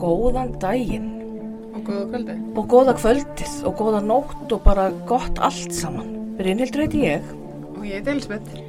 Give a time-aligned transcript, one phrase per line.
[0.00, 1.08] góðan daginn
[1.74, 2.34] Og góða kvöldi.
[2.58, 6.34] og góða kvöldið og góða nótt og bara gott allt saman.
[6.40, 7.22] Brynhildur heiti ég
[7.76, 8.60] Og ég heiti Elisabeth.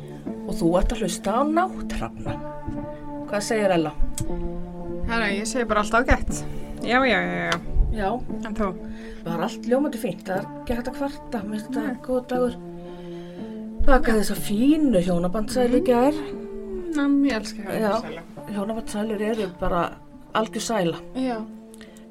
[0.48, 2.34] og þú ert að hlusta á náttrafna.
[3.32, 3.92] Hvað segir Ella?
[5.08, 6.44] Herra, ég segi bara alltaf gett.
[6.84, 7.60] Já, já, já, já.
[7.92, 8.10] Já,
[8.48, 8.68] En þú?
[9.24, 12.28] það var allt ljómandi fínt, það er ekki hægt að kvarta, mér finnst þetta góð
[12.32, 12.56] dagur.
[13.86, 16.20] Baka þess að fínu hjónabandsæli ekki að er.
[16.96, 18.02] Nam, ég elska Já.
[18.02, 18.24] hérna.
[18.52, 19.82] Hjónabandsælur eru bara
[20.34, 21.38] algjör sæla, Já.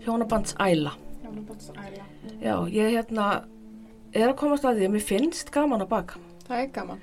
[0.04, 0.92] hjónabandsæla.
[1.22, 2.04] Hjónabandsæla.
[2.42, 3.44] Já, ég hérna
[4.14, 6.18] er að komast að því að mér finnst gaman að baka.
[6.48, 7.00] Það er gaman.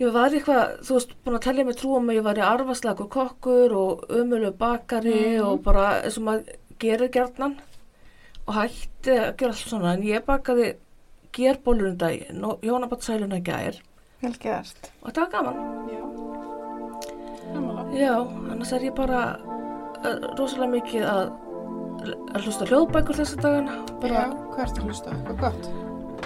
[0.00, 2.42] Ég var eitthvað, þú veist, búin að tellja mig trú um að ég var í
[2.42, 5.44] arfaslagur kokkur og ömulu bakari Mhm.
[5.46, 7.56] og bara eins og maður gerir gjarnan
[8.48, 10.74] og hætti að gera allt svona en ég bakaði
[11.32, 13.78] gerbólur um daginn og hjónabatsæluna gær
[14.22, 14.90] Vel gert.
[15.02, 15.88] og þetta var gaman.
[15.88, 16.02] Já.
[17.92, 18.16] Já,
[18.50, 19.38] annars er ég bara
[20.38, 21.32] rosalega mikið að,
[22.34, 23.76] að hlusta hljóðbækur þessa dagana.
[24.02, 25.16] Bara, Já, hvað ertu að hlusta?
[25.26, 25.68] Hvað gott?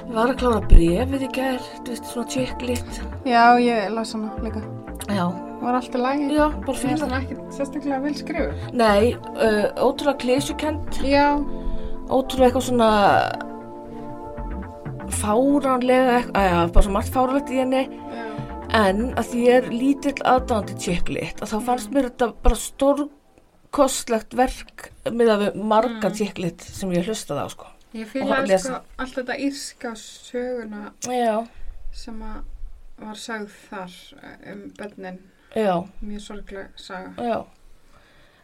[0.07, 3.01] Ég var að klára brefið í gær, þú veist, svona tjekklitt.
[3.27, 4.63] Já, ég las hana líka.
[5.11, 6.27] Já, Var allt í lagi?
[6.37, 6.97] já, bara Það er fína.
[7.01, 8.73] svona ekki sérstaklega vel skrifu.
[8.77, 11.27] Nei, uh, ótrúlega klísjukent, Já.
[12.13, 12.91] ótrúlega eitthvað svona
[15.17, 18.25] fáránlega, eitthvað, að já, bara svo margt fáránlegt í henni, Já.
[18.83, 22.59] en að því ég er lítill aðdáðandi tjekklitt, að þá fannst mér þetta bara
[23.77, 26.15] stórkostlegt verk með að við marga Mm.
[26.17, 27.67] tjekklitt sem ég hlustaði á, sko.
[27.95, 28.59] Ég Og lesa.
[28.59, 31.47] sko allt þetta írska söguna Já,
[31.93, 32.43] sem að
[32.99, 33.91] var sagð þar
[34.23, 35.19] eh, um bönnin.
[35.55, 37.13] já, Mjög sorgleg saga.
[37.19, 37.45] já.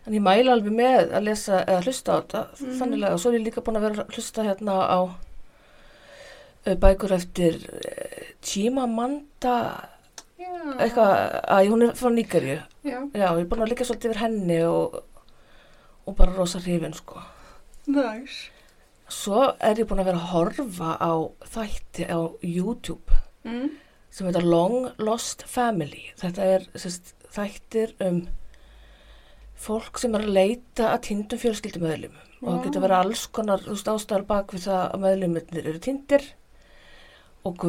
[0.06, 2.78] En ég mæla alveg með að lesa eða hlusta á þetta, Mhm.
[2.78, 5.00] þannig að svo er ég líka búin að vera að hlusta hérna á
[6.66, 9.88] uh, bækur eftir uh, Chimamanda
[10.78, 12.98] eitthvað, að hún er frá Níkarju Já.
[13.14, 15.02] já, ég er búin að líka svolítið yfir henni og,
[16.06, 17.20] og bara rosa hrifin sko.
[17.86, 18.48] Næs.
[19.12, 21.12] svo er ég búin að vera að horfa á
[21.54, 23.70] þætti á YouTube Mm.
[24.10, 28.20] sem heitir Long Lost Family þetta er sérst, þættir um
[29.58, 34.24] fólk sem er að leita að týndum fjölskyldumöðlum og það getur verið alls konar ástæður
[34.30, 36.24] bak við það að meðlumirnir eru týndir
[37.50, 37.64] og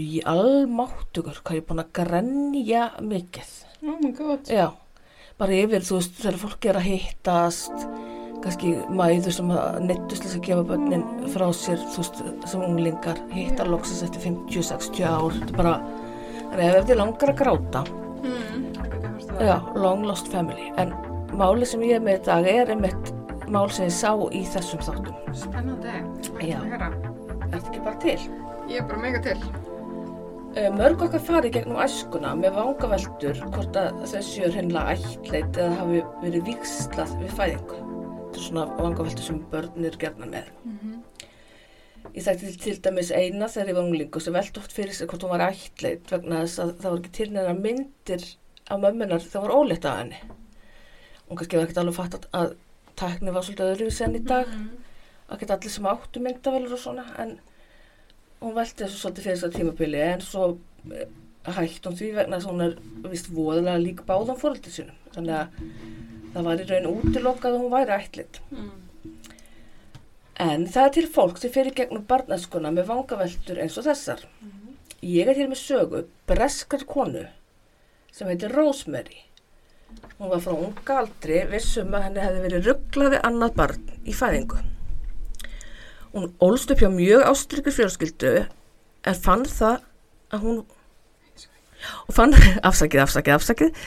[0.00, 4.46] í almáttugur hvað ég er búin að grenja mikið Oh my god.
[4.46, 4.68] Já,
[5.38, 7.86] bara yfir, þú veist, þegar fólk er að hittast,
[8.42, 9.52] kannski mæður sem
[9.86, 11.04] neittust þess að gefa börnin
[11.34, 15.74] frá sér, þú veist, sem unglingar, hitta loksins eftir 50-60 ár, þetta er bara,
[16.50, 17.84] þannig að ef þið langar að gráta,
[18.22, 18.68] Mm.
[19.42, 20.92] já, long lost family, en
[21.34, 23.12] máli sem ég er með í dag er einmitt
[23.48, 25.34] mál sem ég sá í þessum þáttum.
[25.34, 25.88] Spennandi.
[25.88, 26.92] Að heyra.
[27.42, 28.18] Er þetta ekki bara til?
[28.68, 29.36] Ég er bara mega til.
[30.52, 35.76] Eh, Mörg okkar farið gegnum æskuna með vangaveldur hvort að þessi er hennilega ættleit eða
[35.78, 37.78] hafi verið vikslað við fæðingu.
[37.78, 40.50] Þetta er svona vangaveldur sem börn eru gerna með.
[42.12, 45.08] Ég þætti til, til dæmis eina þegar ég var unglingu sem veldi oft fyrir sig
[45.08, 48.26] hvort hún var ættleit vegna þess að það var ekki til neina myndir
[48.68, 50.20] af mömmunar það var óleitt af henni.
[51.30, 52.52] Hún kannski var ekkert alveg fatt að, að
[53.00, 54.52] tækni var svolítið öðruvísi enn í dag
[55.32, 57.38] að geta allir sem áttu myndavelur og svona en
[58.42, 60.46] hún velti þessu svolítið fyrir þess að tímabili en svo
[60.92, 61.08] eh,
[61.46, 64.98] hætti hún því vegna þess að hún er vist voðalega lík báðan fóröldir sínum.
[65.14, 65.66] Þannig að
[66.32, 68.70] það var í raun útilokað að hún væri ætlit Mm.
[70.42, 74.24] en það er til fólk sem fyrir gegnum barnaskuna með vangaveltur eins og þessar.
[75.02, 77.26] Ég er hér með sögu breskar konu
[78.12, 79.20] sem heitir Rosemary.
[80.18, 84.62] Hún var frá unga aldri vissum að henni hefði verið rugglaði annað barn í fæðingu
[86.12, 88.32] Hún ólst upp hjá mjög ástryggur fjölskyldu
[89.08, 89.80] en fann það
[90.32, 90.62] að hún
[92.08, 92.34] og fann,
[92.68, 93.82] afsakið, afsakið, afsakið.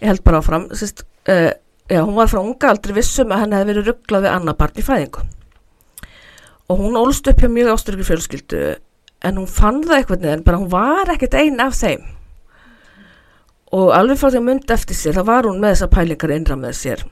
[0.00, 1.50] Ég held bara áfram sérst, uh,
[1.90, 4.80] já, hún var frá unga aldrei vissum að henni hefði verið rugglað við annað barn
[4.80, 5.26] í fæðingu.
[6.70, 8.62] Og hún ólst upp hjá mjög ástryggur fjölskyldu
[9.26, 12.06] en hún fann það eitthvað en bara hún var ekkert einn af þeim.
[13.76, 16.56] Og alveg frá því að myndi eftir sér þá var hún með þessar pælingar innra
[16.58, 17.04] með sér.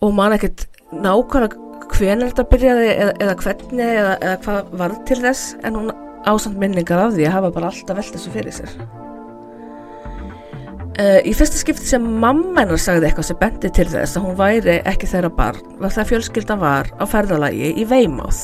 [0.00, 5.20] Og man ekkert nákvæmlega hvenær þetta byrjaði eða, eða hvernig eða, eða hvað var til
[5.20, 5.92] þess en hún
[6.28, 8.74] ásand minningar af því að hafa bara alltaf velt þessu fyrir sér.
[11.00, 14.36] Uh, í fyrsta skipti sem mamma hennar sagði eitthvað sem bendi til þess að hún
[14.36, 18.42] væri ekki þeirra barn var það fjölskyldan var á ferðalagi í Veimáð.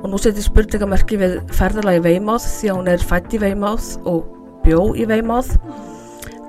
[0.00, 4.24] Og nú seti spurningamerki við ferðalagi Veimáð því að hún er fætt í Veimáð og
[4.64, 5.52] bjó í Veimáð.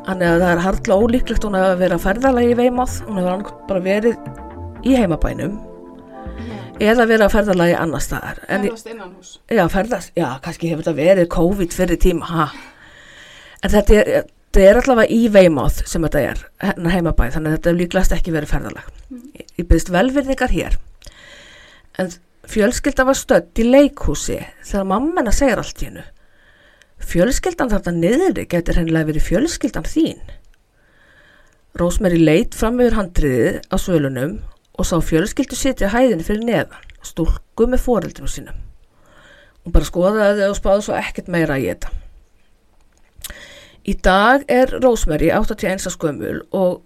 [0.08, 3.02] Þannig að það er hardla ólíklegt hún að vera ferðalagi í Veimáð.
[3.06, 5.60] Hún hefur bara verið í heimabænum
[6.82, 9.34] eða verið á ferðalagi annar staðar Ferðast innan hús.
[9.52, 12.48] Já, ferðast, já, kannski hefur þetta verið COVID fyrir tíma, ha.
[13.62, 14.12] En þetta er,
[14.50, 18.16] þetta er allavega í Weymouth sem þetta er, hennar heimabæð, þannig að þetta er líklegast
[18.18, 18.90] ekki verið ferðalag.
[19.12, 20.80] Ég, ég byrðist velvirðingar hér,
[22.02, 22.12] en
[22.52, 26.06] fjölskylda var stödd í leikhúsi þegar mammina segir allt hennu.
[27.02, 30.22] Fjölskyldan þarna niðri getur hennilega verið fjölskyldan þín.
[31.80, 34.34] Rósmeri leit fram yfir handriðið á svölunum
[34.82, 38.58] og sá fjölskyldu sitja á hæðinu fyrir neðan, stúlku með foreldrum sínum.
[39.62, 41.92] Hún bara skoðaði og spáði svo ekkert meira í þetta.
[43.86, 46.82] Í dag er Rósmeri 81 skömmul og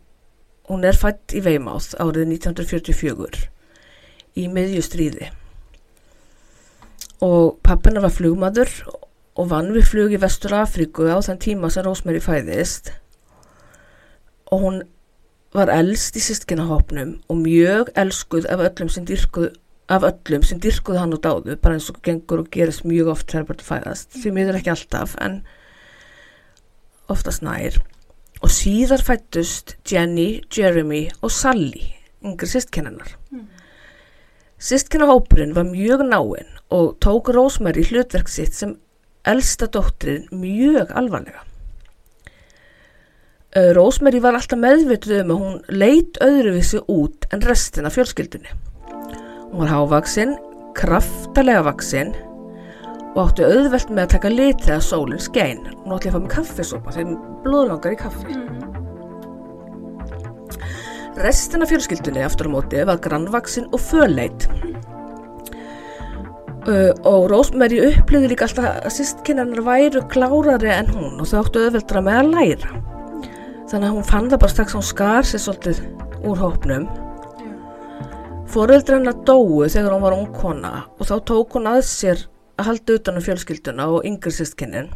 [0.68, 3.48] hún er fætt í Weymouth árið 1944
[4.36, 5.32] í miðjustríði.
[7.24, 8.72] Og pappina var flugmaður
[9.40, 12.92] og vann við flug í Vestur Afríku á þann tíma sem Rósmeri fæðist
[14.52, 14.84] og hún
[15.56, 19.54] var elst í sískinahopnum og mjög elskuð af öllum sem dyrkuð
[19.96, 23.32] af öllum sem dyrkuð hann og dáðu bara eins og gengur og gerist mjög oft
[23.32, 25.42] þegar bara fæðast, því miður ekki alltaf en
[27.12, 27.78] oftast nær.
[28.44, 33.48] Og síðar fættust Jenny, Jeremy og Sally yngri sístkennanar mm.
[34.70, 38.76] sístkennahópurinn var mjög náinn og tók Rósmeri hlutverk sitt sem
[39.28, 41.46] elsta dóttirinn mjög alvarlega
[43.56, 48.50] Eh, Rósmeri var alltaf meðvituð um að hún leit öðruvísi út en restin af fjölskyldunni.
[48.90, 50.34] Hún var hávaksinn,
[50.76, 52.10] kraftalega vaksinn
[53.14, 55.62] og átti auðvelt með að taka litið að sólinn skein.
[55.86, 58.36] Hún átti að fá með kaffesopa þegar blóðlangar í kaffi.
[61.24, 64.50] Restin af fjölskyldunni aftur á móti var grannvaksinn og fölleit.
[66.66, 71.64] Uh, og Rósmeri upplýði líka alltaf að sýstkynarnar væru klárari en hún og þau áttu
[71.64, 72.82] auðveldra með að læra
[73.76, 75.80] þannig að hún fann það bara strax hún skar sér svolítið
[76.24, 76.86] úr hópnum.
[78.48, 82.22] Foreldra hennar dói þegar hún var ung kona og þá tók hún að sér
[82.56, 84.88] að halda utan um fjölskylduna og yngri sýstkinin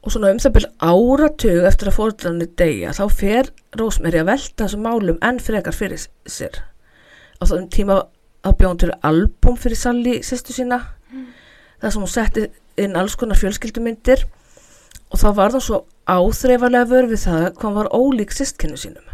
[0.00, 4.30] og svona um það byrja áratug eftir að foreldra henni deyja þá fer Rósmeri að
[4.30, 6.62] velta þessum málum enn frekar fyrir sér.
[7.36, 7.98] Á þessum tíma
[8.46, 10.80] að bjóðum til album fyrir Sally sýstu sína
[11.12, 11.28] mm.
[11.84, 12.48] þar sem hún setti
[12.80, 14.24] inn alls konar fjölskyldumyndir
[15.10, 19.12] og þá var það svo áþreifarlega vörð við það hvað hann var ólík sýstkynnu sínum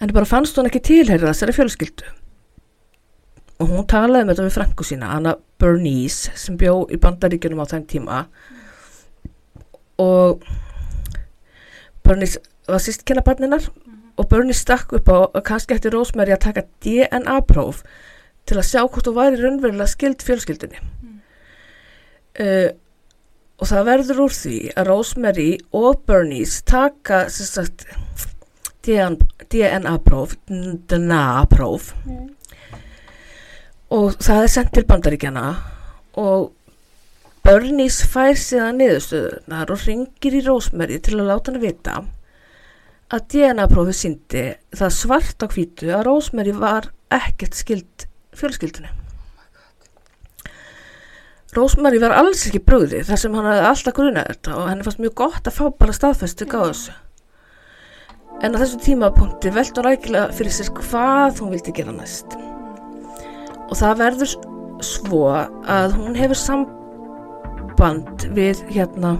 [0.00, 2.08] en það bara fannst hún ekki tilherða þessari fjölskyldu
[3.60, 7.70] og hún talaði með þetta við frængu sína Anna Bernice sem bjó í bandaríkjunum á
[7.74, 8.20] þenn tíma
[10.00, 10.46] og
[12.06, 12.40] Bernice
[12.70, 13.98] var sýstkynnabarninar mm.
[14.16, 17.82] og Bernice stakk upp á að kannski eftir Rósmæri að taka DNA próf
[18.48, 21.18] til að sjá hvort þú væri raunverulega skild fjölskyldunni mm.
[22.40, 22.70] uh,
[23.60, 27.84] og það verður úr því að Rosemary og Bernice taka sagt,
[28.80, 31.92] DNA próf DNA próf.
[32.06, 32.30] Mm.
[33.90, 35.44] og það er sendt til bandaríkjana
[36.22, 36.50] og
[37.44, 41.98] Bernice fær síðan niðurstöðunar og ringir í Rosemary til að láta hann vita
[43.10, 44.46] að DNA prófið síndi
[44.76, 48.06] það svart á hvítu að Rosemary var ekkert skild
[48.38, 48.99] fjölskyldinu
[51.50, 55.00] Rósmari var alls ekki brúði þar sem hann hafði alltaf grunað þetta og henni fannst
[55.02, 56.92] mjög gott að fá bara staðfæstu gáð þessu.
[58.46, 62.36] En á þessu tímapunkti veldur rækilega fyrir sér hvað hún vildi gera næst.
[63.66, 64.36] Og það verður
[64.86, 69.16] svo að hún hefur samband við hérna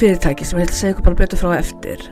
[0.00, 2.08] fyrirtæki sem ég held að segja ykkur bara betur frá eftir.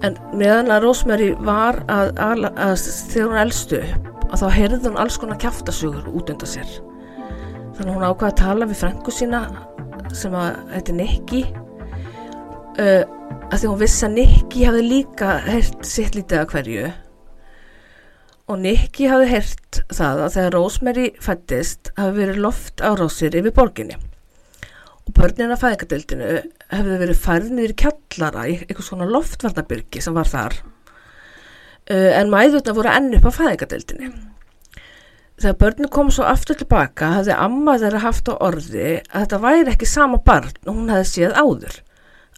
[0.00, 2.76] En meðan að Rósmari var að, að, að,
[3.12, 6.78] þegar hún elstu upp að þá heyrði hún alls konar kæftasugur út undan sér
[7.76, 9.40] þannig hún ákvaði að tala við frængu sína
[10.16, 11.42] sem að þetta er Nikki.
[12.76, 13.02] Uh,
[13.46, 16.90] að því hún vissi að Nikki hafði líka hert sitt lítið að hverju.
[18.46, 23.98] Og Nikki hafði hert það að þegar Rosemary fættist hafi verið loft árásir yfir borginni.
[25.06, 26.30] Og börnina fæðingadeildinu
[26.72, 30.56] hefði verið færðinir í kjallara í eitthvað svona loftvarnabyrgi sem var þar.
[31.86, 34.14] Uh, en mæðurna voru enn upp á fæðingadeildinu
[35.40, 39.72] þegar börnum kom svo aftur tilbaka hafði amma þeirra haft á orði að þetta væri
[39.74, 41.76] ekki sama barn og hún hefði séð áður.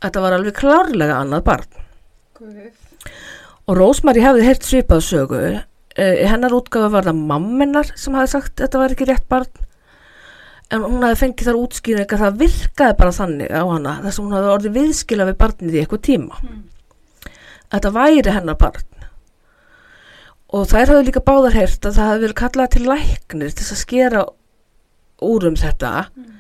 [0.03, 1.87] Þetta var alveg klárlega annað barn.
[2.39, 2.59] Guð.
[3.69, 5.41] og Rósmari hefði heyrt svipað sögu.
[5.99, 9.67] Eh, hennar útgafa var það mammenar sem hefði sagt þetta var ekki rétt barn.
[10.71, 14.25] En hún hefði fengið þar útskýring að það virkaði bara þannig á hana þess að
[14.25, 16.43] hún hefði orðið viðskila við barnið í eitthvað tíma.
[16.45, 16.67] Mm.
[17.69, 18.98] þetta væri hennar barn
[20.49, 23.81] og þær hafði líka báðar heyrt að það hafði verið kallað til læknir til að
[23.83, 24.25] skera
[25.25, 25.93] úr um þetta.
[26.15, 26.35] Mm.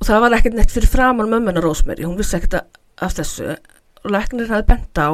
[0.00, 2.64] og það var ekkert neitt fyrir framann mömmuna Rósmeri, hún vissi ekkert
[3.00, 3.54] af þessu.
[4.04, 5.08] Og læknir hafði bent á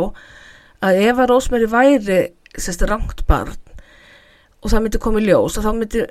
[0.81, 2.21] að ef að Rósmeri væri
[2.57, 3.59] sérstu rangt barn
[4.61, 6.03] og það myndi komið ljós og þá myndi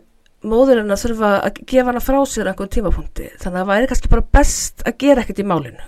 [0.50, 3.27] móðurinn að þurfa að gefa hana frá sér einhvern tímapunkti.
[3.41, 5.88] Þannig að það væri kannski bara best að gera ekkert í málinu.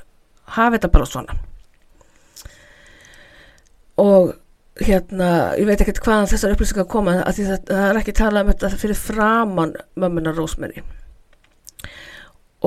[0.57, 1.37] Hafa þetta bara svona.
[4.01, 4.33] Og
[4.85, 5.27] hérna,
[5.59, 8.51] ég veit ekkert hvaðan þessar upplýsingar koma að því það, það er ekki talað um
[8.53, 10.83] þetta fyrir framann mömmuna Rósmeri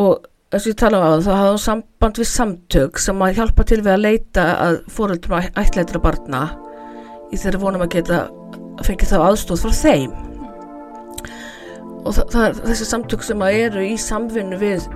[0.01, 3.41] og eins og ég tala um á það, þá hafði samband við samtök sem að
[3.41, 4.79] hjálpa til við að leita að
[5.63, 6.43] ættleitur að barna
[7.33, 8.21] í þeirri vonum að geta
[8.85, 10.15] fengið þá aðstóð frá þeim.
[12.05, 14.87] Og það, það þessi samtök sem að eru í samvinnu við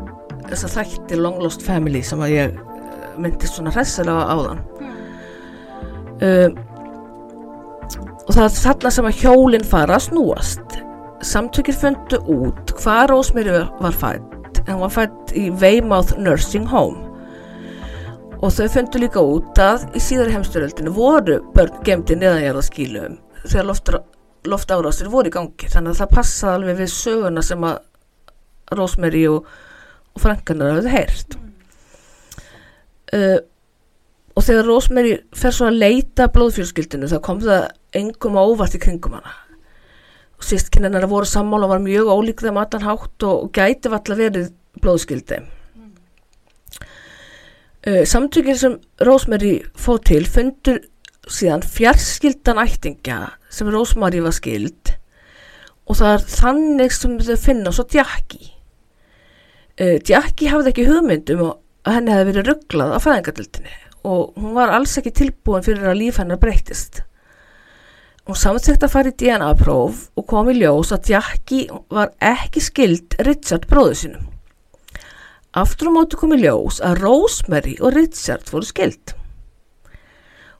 [0.48, 4.62] þessa þætti Long Lost Family sem að ég eh, myndist svona hressilega á þann
[6.22, 6.58] um,
[8.28, 10.80] og það er þarna sem að hjólinn fara að snúast.
[11.24, 17.00] Samtökir fundu út hvað Rósmeri var fætt en hún var fætt í Weymouth Nursing Home.
[18.38, 23.16] Og þau fundu líka út að í síðari heimstyröldinu voru börn gemdi neðanjörðaskílum
[23.46, 23.98] þegar loftur,
[24.46, 25.70] loftárásir voru í gangi.
[25.72, 27.80] Þannig að það passaði alveg við söguna sem að
[28.78, 29.48] Rósmeri og,
[30.12, 31.38] og Frankanar hafði heyrt.
[33.08, 33.38] Uh,
[34.36, 39.18] og þegar Rósmeri fer svo að leita blóðfjölskyldinu þá kom það engum ávart í kringum
[39.18, 39.34] hana.
[40.38, 44.18] Og sístkynnar voru sammála og var mjög ólík þeim allan hátt og, og gæti valla
[44.18, 44.52] verið
[44.82, 45.40] blóðskyldi.
[45.78, 45.94] Mm.
[47.88, 50.84] uh, samtökir sem Rósmeri fóð til fundur
[51.28, 53.18] síðan fjarskyldan ættingja
[53.52, 54.94] sem Rósmari var skyld
[55.88, 58.40] og það er þannig sem þau finna svo Djaki
[59.80, 63.76] uh, Djaki hafði ekki hugmyndum og henni hefði verið rugglað á fæðingadildinni
[64.08, 67.02] og hún var alls ekki tilbúin fyrir að líf hennar breytist
[68.28, 73.14] Hún samþekkt að fara í DNA-próf og kom í ljós að Jackie var ekki skild
[73.24, 74.26] Richard bróðu sinum.
[75.56, 79.14] Aftur á móti kom í ljós að Rosemary og Richard voru skild.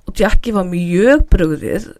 [0.09, 1.91] Og Jackie var mjög brugðið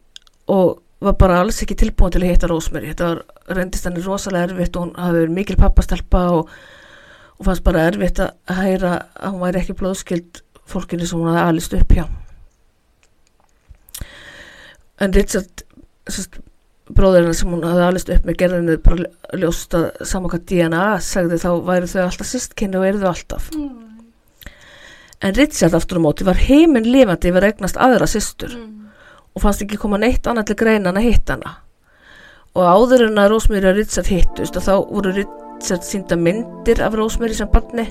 [0.49, 2.95] og var bara alls ekki tilbúin til að hitta Rosemary.
[2.95, 6.55] Þetta reyndist henni rosalega erfitt og hún hafi verið mikil pappastelpa og,
[7.37, 11.45] og fannst bara erfitt að hæra að hún væri ekki blóðskild fólkinni sem hún hafi
[11.45, 12.09] alist upp hjá
[14.99, 15.65] en Richard
[16.97, 21.41] bróðurinn sem hún hafði alveg upp með gerðinu bara ljóst að saman hvað DNA sagði
[21.43, 23.71] þá væri þau alltaf sýstkynni og eru þau alltaf mm.
[25.29, 28.69] en Richard aftur á móti var heiminn lifandi yfir eignast aðra sýstur mm.
[29.35, 31.59] og fannst ekki koma neitt annað til greina en að hitta hana
[32.57, 36.97] og áður en að Rósmýri og Richard hittust og þá voru Richard sínda myndir af
[36.97, 37.85] Rósmýri sem barni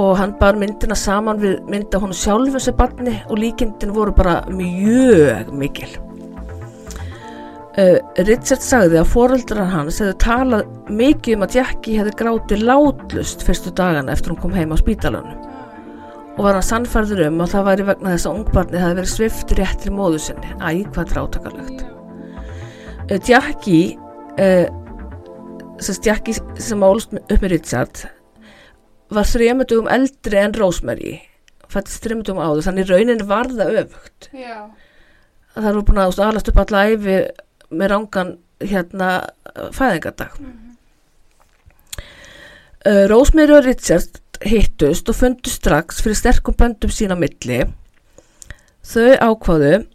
[0.00, 4.40] og hann bar myndina saman við mynda hún sjálfu sem barni og líkindin voru bara
[4.48, 5.90] mjög mikil.
[7.72, 7.96] Uh,
[8.28, 13.72] Richard sagði að foreldrar hans hefði talað mikið um að Jackie hefði grátið látlust fyrstu
[13.72, 15.38] dagana eftir hún kom heim á spítalanum.
[16.36, 19.60] Og var hann sannfærður um að það væri vegna þess að ungbarni hefði verið sviftur
[19.60, 20.52] réttri móðu sinni.
[20.60, 21.84] Æg hvað drátakarlegt
[23.08, 23.98] uh, Jackie
[24.40, 24.68] uh,
[26.04, 28.04] Jackie sem álst upp með Richard
[29.16, 31.12] var þrejumutugum eldri en Rosemary
[31.72, 34.58] fættist þrejumutugum áður þannig raunin var það öfugt Já.
[35.56, 37.18] það eru búin að alast upp alla æfi
[37.72, 39.12] með rángan hérna
[39.74, 40.74] fæðingardag mm -hmm.
[42.86, 47.62] uh, Rosemary og Richard hittust og fundu strax fyrir sterkum böndum sína milli
[48.82, 49.86] þau ákváðu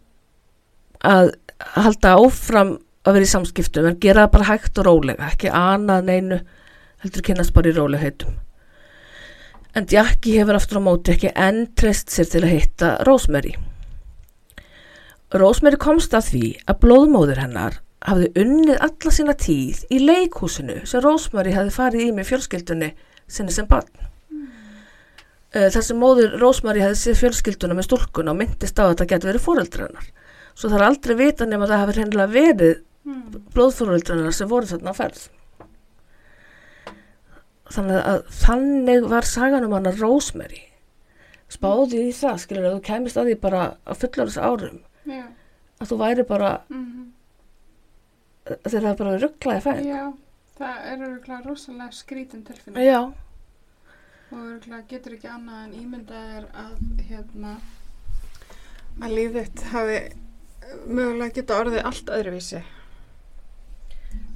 [1.04, 5.50] að halda áfram að vera í samskiptum en gera það bara hægt og rólega ekki
[5.52, 6.40] annað neinu
[7.02, 8.36] heldur kynast bara í rólegheitum
[9.76, 13.54] en Jackie hefur aftur á móti ekki enn treyst sér til að hitta Rosemary.
[15.34, 21.02] Rosemary komst að því að blóðmóður hennar hafði unnið alla sína tíð í leikhúsinu sem
[21.04, 22.92] Rosemary hafði farið í með fjölskyldunni
[23.28, 23.90] sinni sem barn.
[24.32, 24.46] Mm.
[25.74, 29.32] Þar sem móður Rosemary hafði séð fjölskylduna með stúlkuna og myndist á að þetta getur
[29.32, 30.12] verið fóröldrannar.
[30.58, 33.42] Svo er aldrei vita nema að það hafi hennilega verið mm.
[33.54, 35.26] blóðfóröldrannar sem voru þarna að ferð
[37.74, 40.64] þannig að þannig var sagan um hana Rosemary
[41.48, 45.24] spáði í það, skilur, að þú kemist að því bara að fulla þessu árum Já.
[45.80, 47.06] að þú væri bara mm -hmm.
[48.68, 50.04] þegar það er bara rugglaði fæð Já,
[50.58, 52.84] það er rugglaði rosalega skrítin tilfinning.
[52.84, 53.12] Já.
[54.30, 57.56] Og rugglaði getur ekki annað en ímyndað er að hérna
[59.00, 60.00] að líðitt hafi
[60.86, 62.62] mögulega geta orðið allt öðruvísi.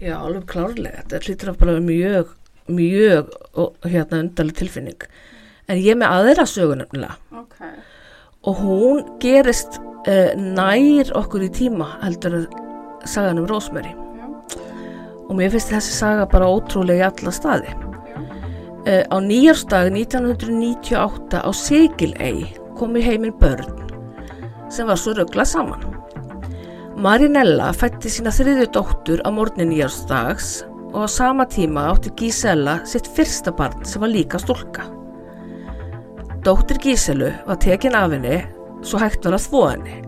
[0.01, 2.33] Já, alveg klárlega, þetta hlýtur að bara mjög
[2.71, 3.33] mjög
[3.87, 5.09] hérna undarlega tilfinning.
[5.71, 7.17] En ég með aðra sögu nefnilega.
[7.43, 7.75] Okay.
[8.43, 9.79] og hún gerist
[10.09, 12.57] uh, nær okkur í tíma heldur að
[13.07, 13.93] sagan um Rósmeri
[15.29, 17.71] og mér finnst þessi saga bara ótrúlega í alla staði.
[18.83, 23.79] Uh, á nýjárstag 1998 á Sigilei kom í heiminn börn
[24.73, 25.87] sem var svo rögla saman.
[27.03, 33.09] Marinella fætti sína þriðju dóttur á morgnin nýjárstags og á sama tíma átti Gísela sitt
[33.17, 34.85] fyrsta barn sem var líka stúlka.
[36.45, 38.43] Dóttir Gíselu var tekin af henni
[38.85, 39.99] svo hægt var að þvó henni.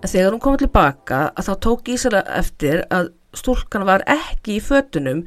[0.00, 4.64] En þegar hún kom tilbaka að þá tók Gísela eftir að stúlkan var ekki í
[4.64, 5.26] fötunum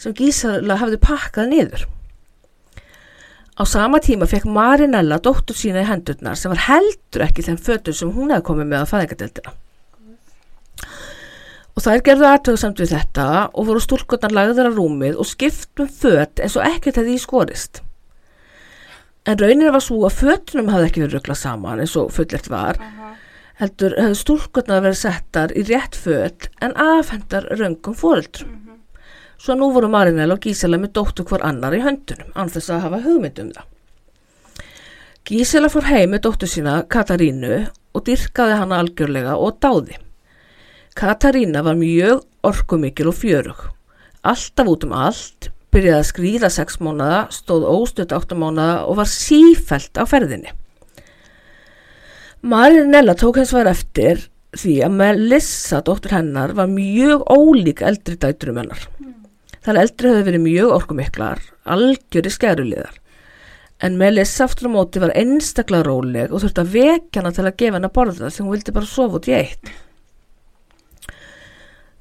[0.00, 1.84] sem Gísela hafði pakkað niður.
[3.52, 7.96] Á sama tíma fekk Marinella dóttur sína í hendurnar sem var heldur ekki þeim fötur
[7.96, 9.52] sem hún hefði komið með á fæðingadeildina.
[11.72, 16.42] Og þær gerðu aðtöðsamt við þetta og voru stúlkurnar lagður á rúmið og skiptum fött
[16.42, 17.80] eins og ekkert hefði í skorist.
[19.24, 22.80] En raunin var svo að fötunum hafði ekki verið röklað saman eins og fullert var,
[22.82, 23.12] Aha.
[23.62, 28.58] heldur hefðu stúlkurnar verið settar í rétt fött en afhendar röngum fóreldrum.
[29.42, 33.00] Svo nú voru Marinella og Gísela með dóttur hver annar í höndunum, anþess að hafa
[33.06, 33.68] hugmynd um það.
[35.26, 37.64] Gísela fór heim með dóttur sína, Katarínu,
[37.94, 39.98] og dyrkaði hana algjörlega og dáði.
[40.98, 43.60] Katarína var mjög orkumikil og fjörug.
[44.22, 49.08] Alltaf út um allt, byrjaði að skrýða sex mánuða, stóð óstutt átta mánuða og var
[49.08, 50.52] sífælt á ferðinni.
[52.42, 54.26] Marinella tók hens var eftir
[54.58, 58.82] því að Melissa, dóttur hennar, var mjög ólík eldri dæturum hennar.
[59.62, 62.98] Þar eldri höfðu verið mjög orkumiklar, algjöri skeruliðar.
[63.82, 67.56] En Melissa aftur á móti var einstaklega róleg og þurfti að vekja hana til að
[67.62, 69.72] gefa hana að borða því hún vildi bara sofa út í eitt.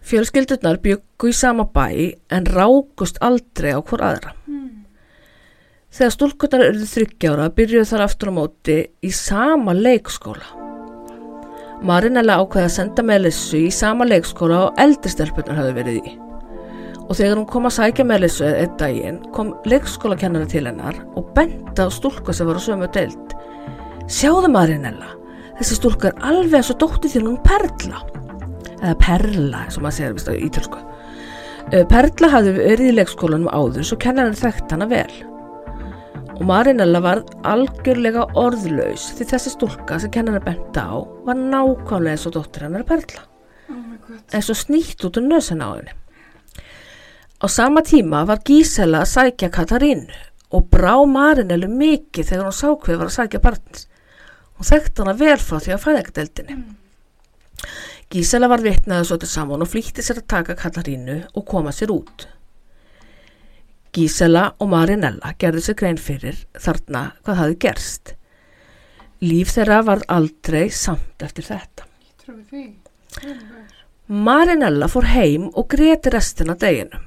[0.02, 4.34] Fjölskyldurnar byggu í sama bæ en rákust aldrei á hvort aðra.
[5.92, 10.48] Þegar stúlkurnar eruðu þryggjára byrjuðu þar aftur á móti í sama leikskóla.
[11.86, 16.14] Marinella ákveði að senda Melissu í sama leikskóla og eldri stelpunar hafði verið í.
[17.02, 21.86] Og þegar hún kom að sækja Melissu einn daginn kom leikskólakennara til hennar og benda
[21.86, 23.36] á stúlka sem var á sömu deild.
[24.08, 25.12] Sjáðu Marinella,
[25.60, 28.00] þessi stúlka er alveg eins og dótti þín hún Perla.
[28.82, 30.80] Eða Perla, og maður segir vist ítölsku.
[31.72, 35.12] Eh, Perla hafði verið í leikskólanum áður svo kennarinn þekkt hana vel
[36.42, 40.98] og Marinella var algjörlega orðlaus því þessi stúlka sem kennarinn benda á
[41.28, 43.28] var nákvæmlega eins og dóttir hennar Perla
[43.70, 44.02] Oh
[44.34, 45.94] eins og snýtt út úr nösin á henni.
[47.42, 50.18] Á sama tíma var Gísela að sækja Katarínu
[50.52, 53.88] og brá Marinellu mikið þegar hún sá hvað var að sækja barnis.
[54.58, 56.58] Hún þekkti hana vel frá því að fæðingadeldinni.
[58.12, 61.94] Gísela var vitnaði svo til saman og flýtti sér að taka Katarínu og koma sér
[61.94, 62.26] út.
[63.96, 68.14] Gísela og Marinella gerði sér grein fyrir þarna hvað hafi gerst.
[69.24, 71.88] Líf þeirra var aldrei samt eftir þetta.
[71.88, 72.66] Ég trúi því.
[74.12, 77.00] Marinella fór heim og greti restina deginu.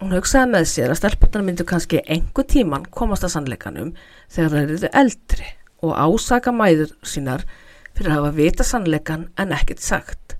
[0.00, 3.94] Hún hugsaði með sér að stelpunar myndu kannski einhver tíman komast að sannleikanum
[4.28, 5.48] þegar það eruðu eldri
[5.80, 7.46] og ásaka mæður sínar
[7.94, 10.36] fyrir að hafa vita sannleikan en ekkert sagt.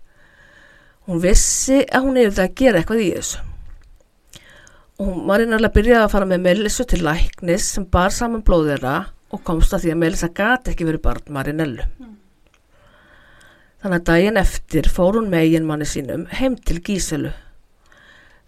[1.09, 3.47] Hún vissi að hún eruði að gera eitthvað í þessu.
[5.01, 8.97] Og hún Marinella byrjaði að fara með Melissu til læknis sem bar saman blóðira
[9.33, 11.87] og komst að því að Melissa gati ekki verið barn Marinellu.
[13.81, 17.33] Þannig að daginn eftir fór hún með eiginmanni sínum heim til Gíselu.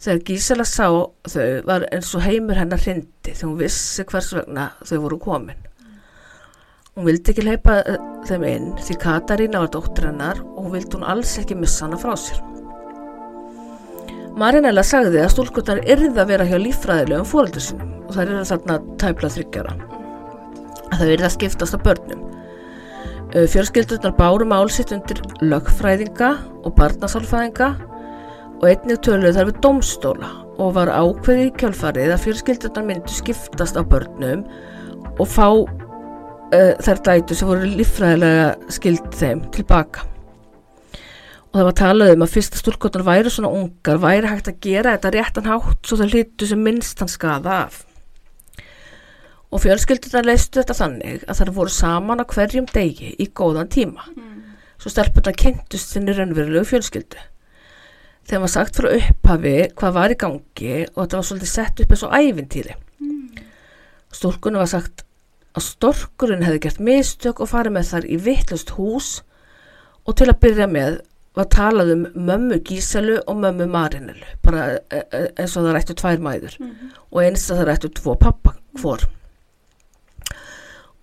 [0.03, 4.67] Þegar Gísela sá þau var eins og heimur hennar hrindi þegar hún vissi hvers vegna
[4.83, 5.69] þau voru komin.
[6.93, 7.79] Hún vildi ekki leipa
[8.29, 11.97] þeim inn því Katarína var dóttir hennar og hún vildi hún alls ekki missa hana
[11.97, 12.43] frá sér.
[14.37, 18.79] Marinella sagði að stúlkutar yrði að vera hjá líffræðilegum fóröldur sínum og þær eru þarna
[19.01, 19.75] tæpla þryggjara.
[20.91, 22.27] Að það yrði að skiptast af börnum.
[23.33, 27.71] Uh, Fjölskyldurnar báru mál sitt undir lögfræðinga og barnasálfræðinga
[28.59, 33.81] og einnig töluðu þar við domstóla og var ákveði í kjálfarið að fjölskyldurnar myndu skiptast
[33.81, 34.45] á börnum
[35.17, 35.49] og fá
[36.53, 40.07] uh, þær dætu sem voru líffræðilega skild þeim tilbaka.
[41.53, 44.95] Og það var talað um að fyrsta stúlkotan væri svona ungar, væri hægt að gera
[44.95, 47.83] þetta réttan hátt svo það hlutu sem minnst hann skaða af.
[49.53, 54.07] Og fjölskyldurnar leistu þetta þannig að þær voru saman á hverjum degi í góðan tíma.
[54.81, 57.21] Svo stelpurnar kynntust sinni raunverulegu fjölskyldu.
[58.25, 61.93] Þegar var sagt frá upphafi hvað var í gangi og þetta var svolítið sett upp
[61.93, 62.79] eins og ævintýri.
[64.13, 65.05] Stúlkunum var sagt
[65.53, 69.09] að storkurinn hefði gert mistök og farið með þar í vittlust hús
[70.07, 71.01] og til að byrja með
[71.37, 75.97] var talað um mömmu Gíselu og mömmu Marinelu, bara e- e- eins og það rættu
[75.97, 76.57] tvær mæður
[77.11, 79.07] og eins að það rættu tvo pappa hvor.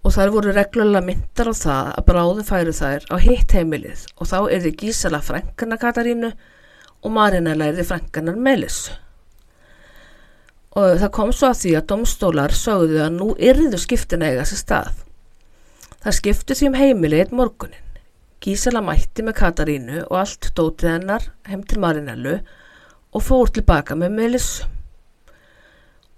[0.06, 4.30] Og þær voru reglulega myndar á það að bráðum færu þær á hitt heimilið og
[4.30, 6.32] þá er þið Gísela frænkarna Katarínu
[7.04, 8.94] og Marinela er þið frænkarnar Melissu.
[10.78, 14.62] Og það kom svo að því að domstólar sögðu að nú yrðu skiptin eiga sér
[14.62, 15.06] stað.
[16.04, 17.86] Það skiptu því um heimilið einn morgunin.
[18.40, 22.38] Gísela mætti með Katarínu og allt dótið hennar heim til Marinellu
[23.12, 24.68] og fór tilbaka með Melissu.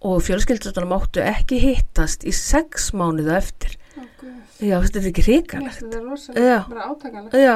[0.02, 3.76] og fjölskyldurnar máttu ekki hittast í sex mánuða eftir.
[4.18, 4.32] Guð.
[4.58, 5.78] Já, þetta er ekki hrikalegt.
[5.78, 7.38] þetta er rosalega, bara átakanlegt.
[7.38, 7.56] Já,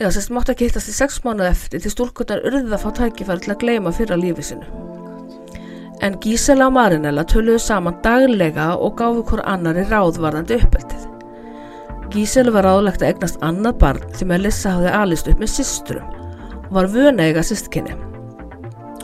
[0.00, 3.44] já, sérst máttu ekki hittast í sex mánuða eftir til stúlkurnar urðið að fá tækifæri
[3.44, 5.07] til að gleyma fyrra lífi sinu.
[5.98, 11.06] En Gísela og Marinella töluðu saman daglega og gáfu hvort annari ráðvarðandi uppeldið.
[12.12, 16.14] Gíselu var ráðlegt að eignast annað barn því Melissa hafði alist upp með systrum
[16.60, 17.96] og var vöna eiga systkinni.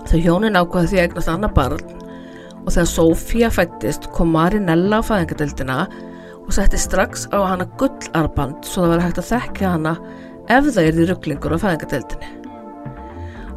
[0.07, 1.85] Þau hjónin ákvaði því að eignast annað barn
[2.62, 5.78] og þegar Sofía fættist kom Marinella á fæðingadeildina
[6.44, 9.98] og setti strax á hana gullarband svo það var hægt að þekka hana
[10.46, 12.33] ef það er því rugglingur á fæðingadeildinni.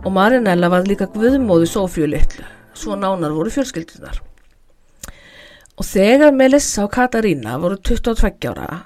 [0.08, 2.44] Og Marinella var líka guðmóði Sofíu litlu,
[2.78, 4.22] svo nánar voru fjölskyldunar.
[5.78, 8.86] Og þegar Melissa og Katarína voru 22 ára,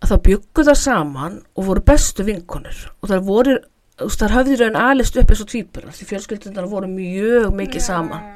[0.00, 3.56] að þá byggu það saman og voru bestu vinkonur og þar voru,
[4.00, 8.28] þar höfði raun alist upp eins og tvíburar því fjölskyldunar voru mjög mikið saman.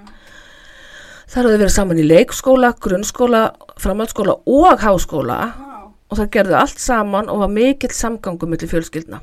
[1.24, 3.44] Þar hafði verið saman í leikskóla, grunnskóla,
[3.80, 9.22] framhaldsskóla og háskóla Vá, og það gerðu allt saman og var mikill samgangu millir fjölskyldna.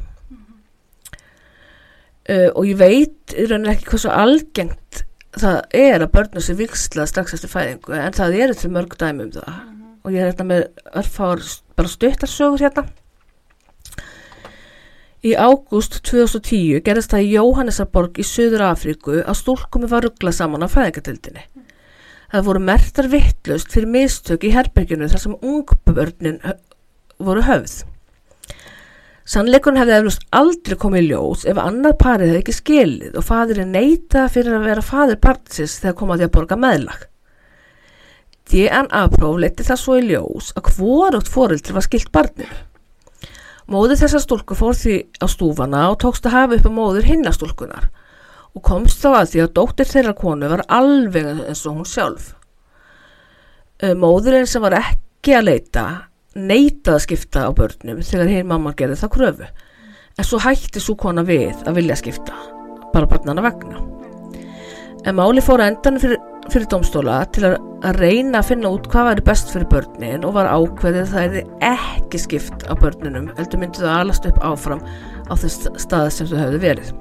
[2.30, 5.04] Uh, og ég veit í rauninni ekki hversu algengt
[5.42, 9.26] það er að börnum sér viksla strax eftir fæðingu en það eru til mörg dæmi
[9.26, 9.54] um það
[10.02, 10.64] og ég er hérna með
[10.98, 11.44] örfár
[11.78, 12.86] bara stuttarsögur hérna.
[15.22, 20.66] Í ágúst 2010 gerðist það í Jóhannesarborg í Suður Afríku að stúlkumi var ruggla saman
[20.66, 21.46] á fæðingatildinni.
[22.32, 26.40] Það voru mertar vittlust fyrir mistök í herberginu þar sem ungbörnin
[27.22, 27.84] voru höfð.
[29.32, 34.26] Sannleikurinn hefði eflust aldrei komið ljós ef annað parið hefði ekki skilið og fadirinn neita
[34.32, 37.06] fyrir að vera fadir barnsins þegar komaði að borga meðlag.
[38.52, 42.60] DNA-próf leiti það svo í ljós að hvorugt foreldri var skilt barninu.
[43.72, 47.88] Móður þessar stúlku fór því á stúfana og tókst að hafa upp á móður hinnastúlkunar
[48.52, 52.34] og komst þá að því að dóttir þeirra konu var alveg eins og hún sjálf.
[53.80, 55.86] Móðurinn sem var ekki að leita
[56.38, 59.48] neitað að skipta á börnum þegar hinn mamma gerði það kröfu.
[60.20, 62.36] En svo hætti svo kona við að vilja skipta,
[62.94, 63.82] bara barnana vegna.
[65.08, 66.20] En máli fór að endan fyrir,
[66.54, 67.56] fyrir domstóla til að,
[67.88, 71.38] að reyna að finna út hvað væri best fyrir börnin og var ákveðið að það
[71.40, 74.84] er ekki skipt á börnunum, heldur myndi það alast upp áfram
[75.28, 76.92] á þess stað sem þau hefðu verið.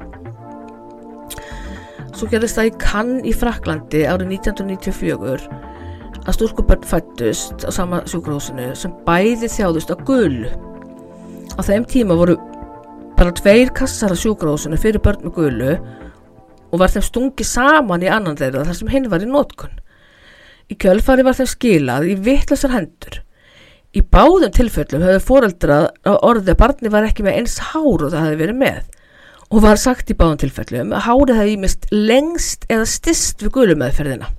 [2.16, 5.69] Svo gerðist það í Cannes í Fraklandi árið 1994
[6.26, 10.50] að stúlkubörn fættust á sama sjúkrahúsinu sem bæði þjáðust á gulu.
[11.56, 12.36] Á þeim tíma voru
[13.16, 15.72] bara tveir kassar á sjúkrahúsinu fyrir börn með gulu
[16.70, 19.74] og var þeim stungi saman í annan þeirra þar sem hinn var í nótkun.
[20.70, 23.20] Í kjölfari var þeim skilað í vittlasar hendur.
[23.90, 28.12] Í báðum tilfellum höfðu fóreldrað á orðið að barni var ekki með eins hár og
[28.12, 28.82] það hefði verið með
[29.50, 34.30] og var sagt í báðum tilfellum að hárið hefði ímist lengst eða stist við gulumeðferðina.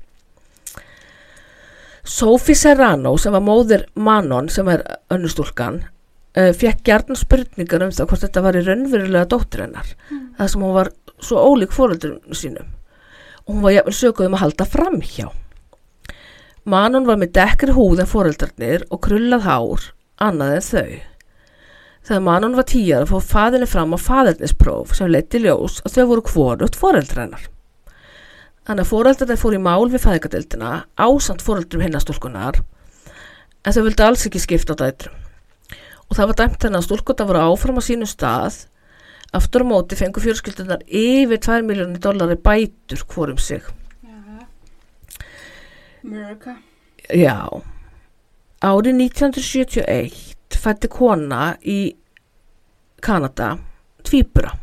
[2.03, 4.83] Sophie Serrano sem var móðir Manon sem var
[5.13, 10.53] önnustúlkan uh, fekk gjarnan spurningar um það hvort þetta var í raunverulega dóttir hennar það
[10.53, 12.73] sem hún var svo ólík fóröldurum sínum
[13.45, 15.29] og hún var jafnvel sökuð um að halda framhjá.
[16.63, 19.87] Manon var með dekkri húð en fóröldarnir og krullað hár
[20.21, 20.99] annað en þau.
[22.01, 26.25] Þegar Manon var tíjar fór faðinni fram á faðirnispróf sem leiti ljós að þau voru
[26.29, 27.47] hvorugt fóreldrar hennar.
[28.67, 30.71] Þannig að fóreldrarnir fór í mál við fæðingadeildina
[31.01, 35.15] ásamt fóreldrum hinnastúlkunar en þau vildi alls ekki skipta á dætrum.
[36.09, 38.65] Og það var dæmt að stúlkunar voru áfram á sínu stað
[39.33, 43.63] aftur á móti fengu fjörskildunar yfir 2 miljónir dollari bætur hvorum sig.
[46.03, 46.57] America.
[47.09, 47.45] Já,
[48.61, 51.95] árið 1971 fætti kona í
[53.01, 53.55] Kanada
[54.05, 54.60] tvíbura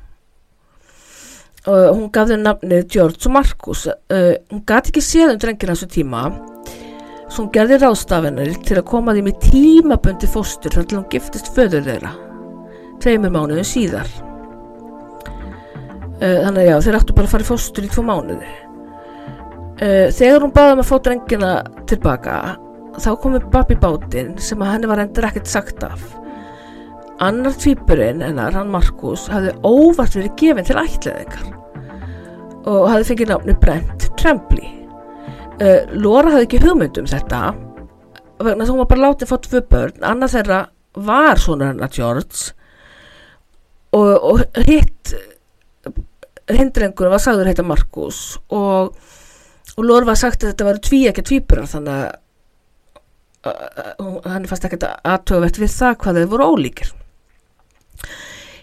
[1.66, 3.86] og hún gaf þeim nafnið George og Marcus.
[4.12, 6.22] Uh, hún gati ekki séð um drengina þessu tíma.
[7.28, 11.50] Svo hún gerði ráðstafinir til að koma þeim í tímabundi fóstur þar til hún giftist
[11.56, 12.14] föður þeirra
[13.02, 14.08] tveimur mánuðin síðar.
[16.18, 18.54] Uh, þannig að já, þeir áttu bara að fara í fóstur í tvo mánuði.
[19.78, 21.52] Uh, þegar hún baði um að fá drengina
[21.90, 22.38] tilbaka
[22.98, 26.02] þá komi Babi bátinn sem að henni var endur ekkert sagt af
[27.24, 31.46] annar tvíburinn hennar, hann Markus hafði óvart verið gefin til ætlaðingar
[32.68, 34.68] og hafði fengið námni Brent Trembly
[35.62, 37.40] uh, Lora hafði ekki hugmynd um þetta
[38.38, 40.60] vegna þess að hún var bara látið fótt tvö börn annað þeirra
[41.08, 42.52] var svona hennar George
[43.96, 45.14] og, og hitt
[46.48, 48.94] hindrengur var sagður heita Markus og,
[49.74, 52.16] og Lora var sagt að þetta var tví ekki tvíburar þannig að
[54.28, 56.94] hann fannst ekkert aðtöfuvert við það hvað þeir voru ólíkir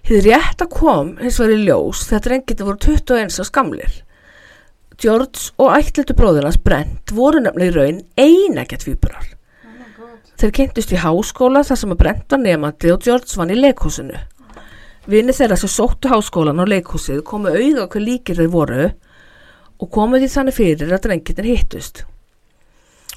[0.06, 4.02] Hið rétt að kom hins í ljós þegar drengirni voru 21 á skamlir
[5.02, 9.26] George og ætlitu bróðurnas Brent voru nefnilega í raun einægja tvíburar.
[9.66, 10.14] Oh.
[10.40, 14.22] Þeir kynntust í háskóla þar sem að Brent var nefandi og George vann í leikhúsinu.
[15.12, 18.88] Vinni þeirra sem sóttu háskólan og leikhúsið komu auða hver líkir þeir voru
[19.76, 22.06] og komu því þannig fyrir að drengirnir hittust.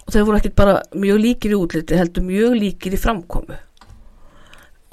[0.05, 3.57] Og þeir voru ekkert bara mjög líkir í útliti, heldur mjög líkir í framkomu.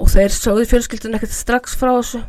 [0.02, 2.20] Og þeir sögðu fjölskyldun ekkert strax frá þessu.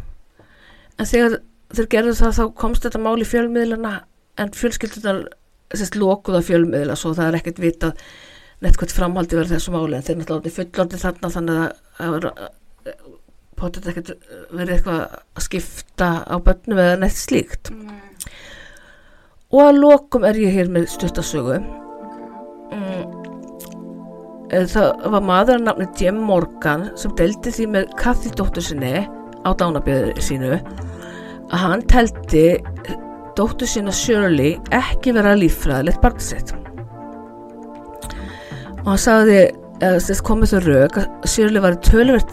[0.98, 1.40] En þegar
[1.76, 3.94] þeir gerðu það þá komst þetta mál í fjölmiðlana
[4.42, 5.26] en fjölskyldunar
[5.76, 8.04] sérst lokuða fjölmiðla svo það er ekkert vitað
[8.64, 11.60] neitt hvert framhaldi verið þessu máli en þeir náttúrulega fullordi þarna þannig
[12.06, 12.28] að var
[13.58, 14.14] potið ekkert
[14.54, 18.00] verið eitthvað að skipta á bönnum eða neitt slíkt Nei,
[19.52, 23.17] og að lokum er ég hér með stuttasögu mm.
[24.48, 29.02] Eh, það var maður að nafni Jim Morgan sem deldi því með Kathy dóttur sinni
[29.44, 32.46] á dánabjöðu sínu að hann teldi
[33.36, 36.54] dóttur sína Shirley ekki vera líffræðilegt barn sitt.
[38.86, 39.42] Og hann sagði
[39.82, 42.32] þess komið þau rauk að Shirley var tölvert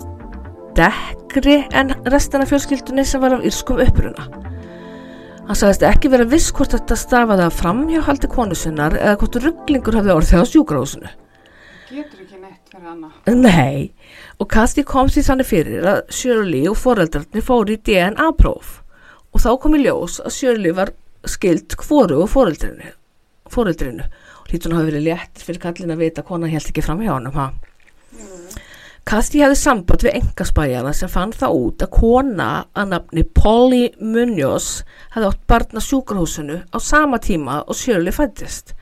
[0.79, 4.29] dekkri en restina fjölskyldunni sem var af írskum uppruna.
[5.51, 9.99] Hann sagðist ekki vera viss hvort þetta stafaði af framhjáhaldi konu sinnar eða hvort rugglingur
[9.99, 11.15] hafði orðið á sjúkrahúsinu
[11.95, 13.11] Getur ekki neitt fyrir hana.
[13.31, 13.93] Nei,
[14.43, 18.81] og Kathy kom því þannig fyrir að Shirley og foreldrarnir fóru í DNA-próf
[19.35, 20.91] og þá kom í ljós að Shirley var
[21.31, 22.33] skild hvoru og
[23.55, 27.15] og hlýtur hún hafi verið létt fyrir kallin að vita konan held ekki fram hjá
[27.15, 27.53] honum ha.
[29.05, 34.83] Kathy hefði samband við engaspæjana sem fann það út að kona að nafni Polly Munoz
[35.15, 38.75] hefði átt barna sjúkrahúsinu á sama tíma og Shirley fættist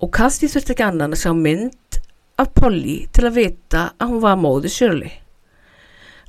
[0.00, 1.99] og Kathy þurfti ekki annan að sjá mynd
[2.40, 5.12] af Polly til að vita að hún var móði Shirley.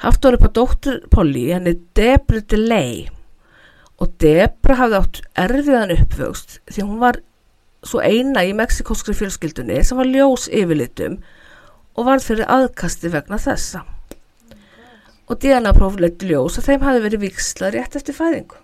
[0.01, 3.05] Haft voru upp á dóttur Polly henni Debra DeLay
[4.01, 7.21] og Debra hafði átt erfiðan uppvöxt því hún var
[7.85, 11.19] svo eina í mexikóskri fjölskyldunni sem var ljós yfirlitum
[11.97, 13.83] og varð fyrir aðkasti vegna þessa.
[15.29, 18.60] Og DNA-próf leitt ljós að þeim hafi verið vikslað rétt eftir fæðingu.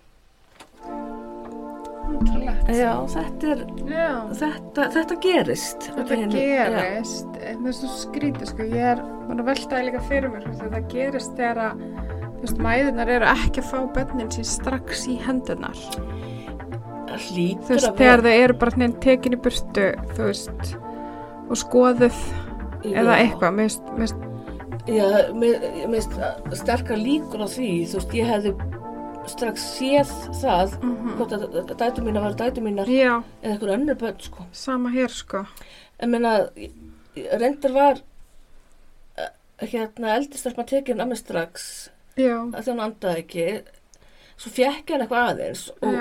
[2.67, 4.09] Já, þetta er, Já.
[4.41, 5.85] þetta, þetta gerist.
[5.95, 6.25] Þetta já.
[6.33, 10.81] gerist, mér finnst þú skrítið sko, ég er bara að veltaði líka fyrir mér, þetta
[10.91, 11.85] gerist þegar að,
[12.25, 15.79] þú veist, mæðunar eru ekki að fá bönnin sín strax í hendunar.
[17.07, 20.73] Það Þú veist, að þegar þau eru bara neinn tekin í burtu, þú veist,
[21.47, 22.23] og skoðuð
[22.91, 23.21] eða Já.
[23.23, 24.25] eitthvað, mér finnst, mér finnst,
[24.87, 28.53] Já, mér mér finnst sterkar líkur á því, þú veist, ég hefði
[29.31, 30.11] strax séð
[30.41, 31.15] það, mhm.
[31.17, 34.45] hvort að dætu mínar var dætu mínar já, eða einhver önnur bönn, sko.
[34.51, 35.43] sama hér sko.
[35.99, 36.33] En menna,
[37.15, 38.01] reyndar var
[39.17, 41.67] eh, hérna eldistarfman tekin að mig strax.
[42.17, 43.47] Já, að því hann andaði ekki,
[44.37, 45.99] svo fjekk hann eitthvað aðeins og,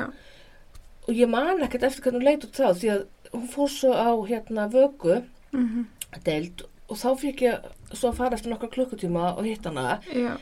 [1.07, 3.93] og ég man ekkert eftir hvernig hún leit út þá því að hún fór svo
[3.93, 5.19] á hérna vöku
[5.53, 5.87] mhm,
[6.25, 9.99] deild og þá fikk ég svo að fara eftir nokkar klukkutíma og hitt hana.
[10.09, 10.37] Já,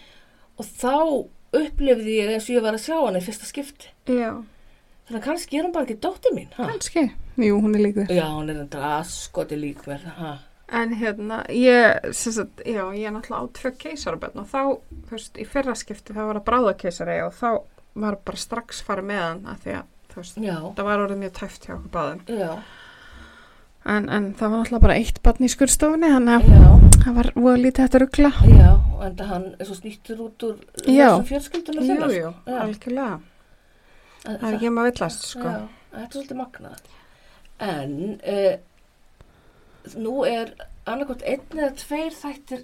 [0.58, 0.96] og þá
[1.60, 3.90] upplifði ég eins og ég var að sjá hana í fyrsta skipti.
[4.10, 4.32] já,
[5.04, 6.64] Þannig að kannski er hún bara ekki dóttir mín, ha?
[6.70, 7.02] kannski.
[7.36, 8.04] Jú, hún er líka.
[8.08, 10.30] Já, hún er þetta askoti lík mér, ha?
[10.74, 14.62] En hérna, ég, sagt, já, ég er náttúrulega á tvö keisarabönn og þá,
[15.04, 17.50] þú veist, í fyrra skipti þá var það bráðakeisari og þá
[18.00, 21.20] var bara strax farið með hann að því að, þú veist, Já, það var orðið
[21.26, 22.24] mjög tæft hjá okkur báðum.
[22.40, 22.50] já,
[23.84, 27.60] En, en það var náttúrulega bara eitt barn í skurstofunni, þannig að það var voða
[27.62, 28.30] lítið eftir ruggla.
[28.48, 31.08] já, og enda hann er svo snýttur út úr Já.
[31.10, 32.58] þessum fjölskyldunum Jú, sinna, jú, Já.
[32.64, 33.20] algjörlega.
[34.26, 35.48] En Það er ekki að villast, sko.
[35.48, 36.78] Já, þetta er svolítið magnað.
[37.60, 37.92] En
[38.24, 38.54] uh,
[40.00, 40.54] nú er
[40.88, 42.62] annarkot einn eða tveir þættir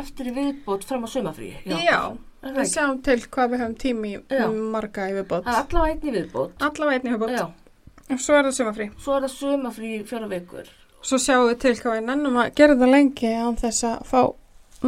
[0.00, 1.50] eftir í viðbót fram á sumafrí.
[1.66, 4.44] Já, það við sjáum til hvað við höfum tími Já.
[4.46, 5.44] um marga í viðbót.
[5.48, 6.54] Það allavega einn í viðbót.
[6.68, 7.34] Allavega einn í viðbót.
[7.38, 7.48] Já,
[8.10, 8.86] Og svo er það sumafrí.
[8.98, 10.70] svo er það sumafrí fjóra vikur.
[11.00, 14.20] Svo sjáum við til hvað við nennum að gera það lengi án þess að fá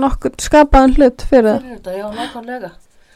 [0.03, 1.63] nokkur skapaðan hlut fyrir það.
[1.63, 2.71] Fyrir þetta, já, nákvæmlega.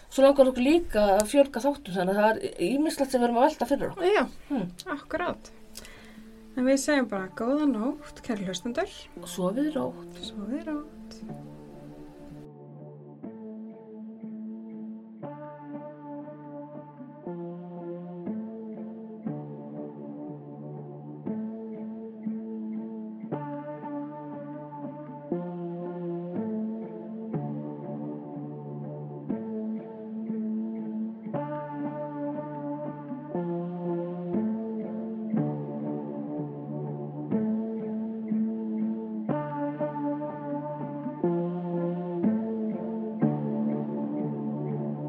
[0.08, 3.38] Svo langar okkur líka að fjölga þáttum þannig að það er ímislegt sem við erum
[3.40, 4.08] að velta fyrir okkur.
[4.14, 4.66] Já, Hmm.
[4.96, 5.50] akkurát.
[6.56, 8.88] En við segjum bara góða nótt, kæri hlustundur.
[9.28, 10.16] Svo við rótt.
[10.24, 11.18] Svo við rátt.